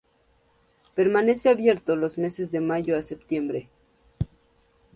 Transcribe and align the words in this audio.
Permanece 0.95 1.47
abierto 1.49 1.95
los 1.95 2.17
meses 2.17 2.49
de 2.51 2.59
mayo 2.59 2.97
a 2.97 3.03
septiembre. 3.03 3.69